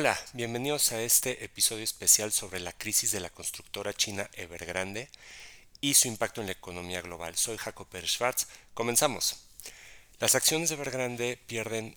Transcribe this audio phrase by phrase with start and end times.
[0.00, 5.08] Hola, bienvenidos a este episodio especial sobre la crisis de la constructora china Evergrande
[5.80, 7.34] y su impacto en la economía global.
[7.34, 8.46] Soy Jacob Pérez Schwartz.
[8.74, 9.48] Comenzamos.
[10.20, 11.96] Las acciones de Evergrande pierden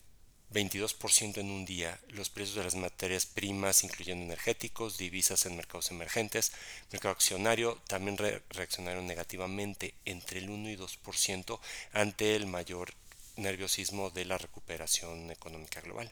[0.51, 1.99] 22% en un día.
[2.07, 6.53] Los precios de las materias primas, incluyendo energéticos, divisas en mercados emergentes,
[6.91, 11.59] mercado accionario, también reaccionaron negativamente entre el 1 y 2%
[11.93, 12.95] ante el mayor
[13.35, 16.11] nerviosismo de la recuperación económica global.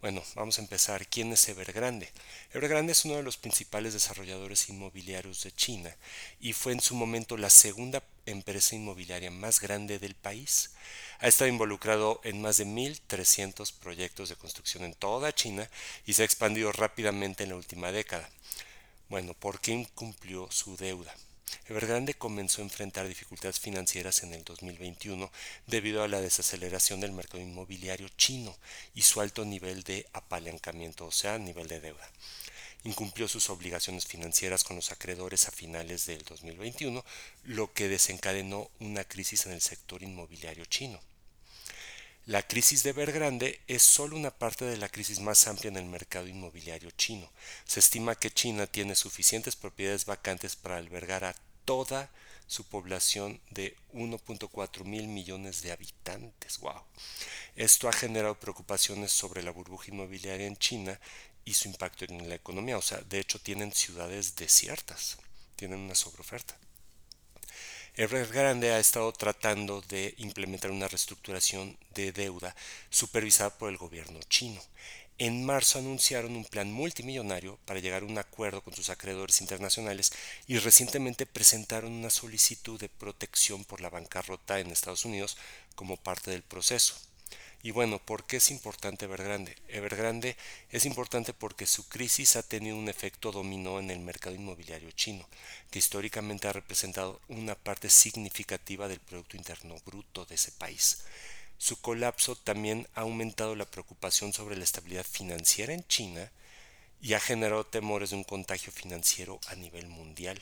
[0.00, 1.06] Bueno, vamos a empezar.
[1.06, 2.10] ¿Quién es Evergrande?
[2.54, 5.94] Evergrande es uno de los principales desarrolladores inmobiliarios de China
[6.40, 10.70] y fue en su momento la segunda empresa inmobiliaria más grande del país.
[11.18, 15.68] Ha estado involucrado en más de 1.300 proyectos de construcción en toda China
[16.06, 18.30] y se ha expandido rápidamente en la última década.
[19.10, 21.14] Bueno, ¿por qué incumplió su deuda?
[21.66, 25.30] Evergrande comenzó a enfrentar dificultades financieras en el 2021
[25.66, 28.56] debido a la desaceleración del mercado inmobiliario chino
[28.94, 32.10] y su alto nivel de apalancamiento, o sea, nivel de deuda.
[32.84, 37.04] Incumplió sus obligaciones financieras con los acreedores a finales del 2021,
[37.44, 41.00] lo que desencadenó una crisis en el sector inmobiliario chino.
[42.30, 45.86] La crisis de Evergrande es solo una parte de la crisis más amplia en el
[45.86, 47.28] mercado inmobiliario chino.
[47.64, 52.08] Se estima que China tiene suficientes propiedades vacantes para albergar a toda
[52.46, 56.60] su población de 1.4 mil millones de habitantes.
[56.60, 56.80] Wow.
[57.56, 61.00] Esto ha generado preocupaciones sobre la burbuja inmobiliaria en China
[61.44, 62.78] y su impacto en la economía.
[62.78, 65.18] O sea, de hecho tienen ciudades desiertas,
[65.56, 66.56] tienen una sobreoferta.
[68.00, 72.56] Evergrande ha estado tratando de implementar una reestructuración de deuda
[72.88, 74.58] supervisada por el gobierno chino.
[75.18, 80.14] En marzo anunciaron un plan multimillonario para llegar a un acuerdo con sus acreedores internacionales
[80.46, 85.36] y recientemente presentaron una solicitud de protección por la bancarrota en Estados Unidos
[85.74, 87.09] como parte del proceso.
[87.62, 89.54] Y bueno, ¿por qué es importante Evergrande?
[89.68, 90.36] Evergrande
[90.70, 95.28] es importante porque su crisis ha tenido un efecto dominó en el mercado inmobiliario chino,
[95.70, 101.04] que históricamente ha representado una parte significativa del Producto Interno Bruto de ese país.
[101.58, 106.32] Su colapso también ha aumentado la preocupación sobre la estabilidad financiera en China
[107.02, 110.38] y ha generado temores de un contagio financiero a nivel mundial.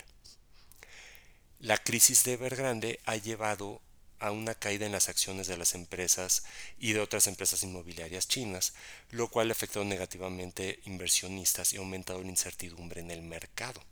[1.59, 3.81] La crisis de Evergrande ha llevado
[4.21, 6.45] a una caída en las acciones de las empresas
[6.79, 8.75] y de otras empresas inmobiliarias chinas,
[9.11, 13.83] lo cual ha afectado negativamente inversionistas y ha aumentado la incertidumbre en el mercado.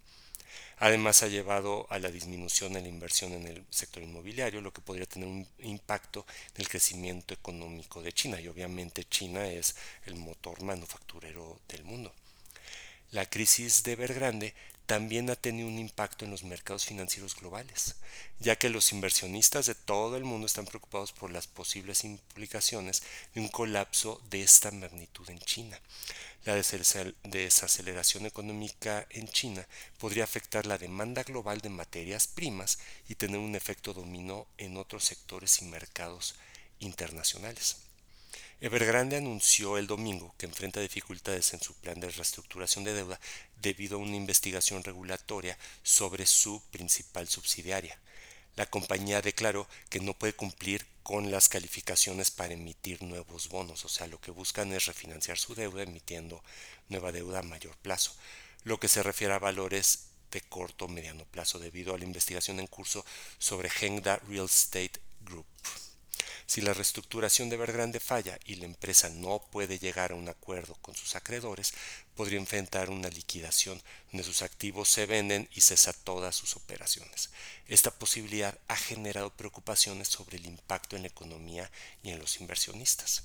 [0.78, 4.82] Además ha llevado a la disminución de la inversión en el sector inmobiliario, lo que
[4.82, 8.38] podría tener un impacto en el crecimiento económico de China.
[8.40, 12.12] Y obviamente China es el motor manufacturero del mundo.
[13.12, 14.54] La crisis de Evergrande
[14.86, 17.96] también ha tenido un impacto en los mercados financieros globales,
[18.38, 23.02] ya que los inversionistas de todo el mundo están preocupados por las posibles implicaciones
[23.34, 25.78] de un colapso de esta magnitud en China.
[26.44, 29.66] La desaceleración económica en China
[29.98, 35.04] podría afectar la demanda global de materias primas y tener un efecto dominó en otros
[35.04, 36.36] sectores y mercados
[36.78, 37.85] internacionales.
[38.58, 43.20] Evergrande anunció el domingo que enfrenta dificultades en su plan de reestructuración de deuda
[43.60, 48.00] debido a una investigación regulatoria sobre su principal subsidiaria.
[48.56, 53.90] La compañía declaró que no puede cumplir con las calificaciones para emitir nuevos bonos, o
[53.90, 56.42] sea, lo que buscan es refinanciar su deuda emitiendo
[56.88, 58.16] nueva deuda a mayor plazo,
[58.64, 62.58] lo que se refiere a valores de corto o mediano plazo debido a la investigación
[62.58, 63.04] en curso
[63.38, 65.46] sobre Hengda Real Estate Group.
[66.46, 70.76] Si la reestructuración de Evergrande falla y la empresa no puede llegar a un acuerdo
[70.76, 71.74] con sus acreedores,
[72.14, 77.30] podría enfrentar una liquidación donde sus activos se venden y cesa todas sus operaciones.
[77.66, 81.70] Esta posibilidad ha generado preocupaciones sobre el impacto en la economía
[82.04, 83.24] y en los inversionistas.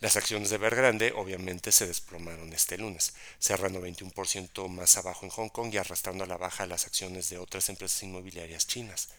[0.00, 5.48] Las acciones de Evergrande obviamente se desplomaron este lunes, cerrando 21% más abajo en Hong
[5.50, 9.10] Kong y arrastrando a la baja las acciones de otras empresas inmobiliarias chinas.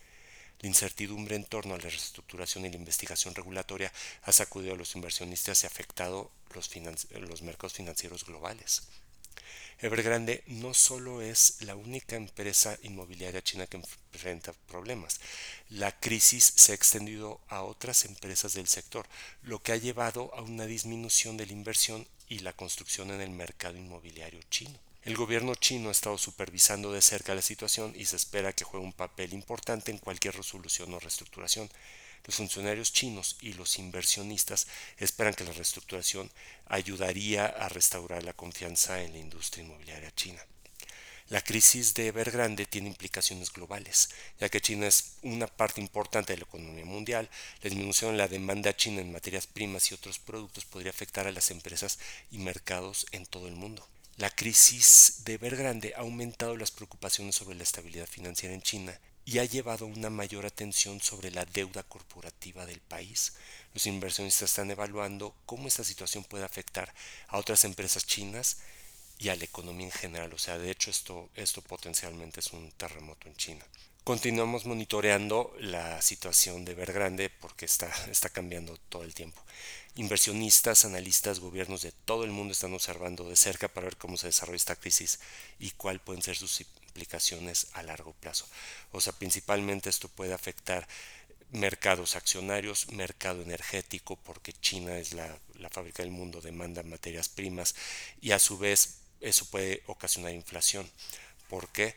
[0.66, 3.94] La incertidumbre en torno a la reestructuración y la investigación regulatoria
[4.24, 6.72] ha sacudido a los inversionistas y afectado los,
[7.12, 8.82] los mercados financieros globales.
[9.78, 15.20] Evergrande no solo es la única empresa inmobiliaria china que enfrenta problemas,
[15.70, 19.06] la crisis se ha extendido a otras empresas del sector,
[19.44, 23.30] lo que ha llevado a una disminución de la inversión y la construcción en el
[23.30, 24.80] mercado inmobiliario chino.
[25.06, 28.88] El gobierno chino ha estado supervisando de cerca la situación y se espera que juegue
[28.88, 31.70] un papel importante en cualquier resolución o reestructuración.
[32.26, 34.66] Los funcionarios chinos y los inversionistas
[34.98, 36.32] esperan que la reestructuración
[36.66, 40.44] ayudaría a restaurar la confianza en la industria inmobiliaria china.
[41.30, 44.10] La crisis de Evergrande tiene implicaciones globales,
[44.40, 47.30] ya que China es una parte importante de la economía mundial.
[47.62, 51.32] La disminución en la demanda china en materias primas y otros productos podría afectar a
[51.32, 52.00] las empresas
[52.32, 53.88] y mercados en todo el mundo.
[54.18, 59.40] La crisis de Evergrande ha aumentado las preocupaciones sobre la estabilidad financiera en China y
[59.40, 63.34] ha llevado una mayor atención sobre la deuda corporativa del país.
[63.74, 66.94] Los inversionistas están evaluando cómo esta situación puede afectar
[67.28, 68.60] a otras empresas chinas
[69.20, 70.32] y a la economía en general.
[70.34, 73.66] O sea, de hecho esto, esto potencialmente es un terremoto en China.
[74.06, 79.42] Continuamos monitoreando la situación de Evergrande porque está, está cambiando todo el tiempo.
[79.96, 84.28] Inversionistas, analistas, gobiernos de todo el mundo están observando de cerca para ver cómo se
[84.28, 85.20] desarrolla esta crisis
[85.58, 88.46] y cuáles pueden ser sus implicaciones a largo plazo.
[88.92, 90.88] O sea, principalmente esto puede afectar
[91.50, 97.74] mercados accionarios, mercado energético, porque China es la, la, fábrica del mundo, demanda materias primas
[98.22, 100.88] y a su vez eso puede ocasionar inflación.
[101.50, 101.96] ¿Por qué?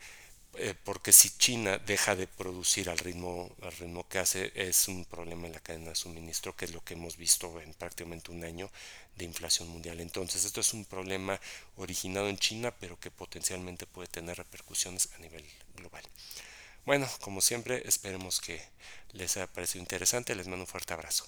[0.55, 5.05] Eh, porque si China deja de producir al ritmo, al ritmo que hace, es un
[5.05, 8.43] problema en la cadena de suministro, que es lo que hemos visto en prácticamente un
[8.43, 8.69] año
[9.15, 9.99] de inflación mundial.
[9.99, 11.39] Entonces, esto es un problema
[11.77, 16.03] originado en China, pero que potencialmente puede tener repercusiones a nivel global.
[16.85, 18.61] Bueno, como siempre, esperemos que
[19.13, 20.35] les haya parecido interesante.
[20.35, 21.25] Les mando un fuerte abrazo.